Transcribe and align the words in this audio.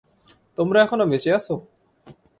তোমরা 0.57 0.77
এখনো 0.83 1.03
বেঁচে 1.05 1.29
আছো? 1.33 1.55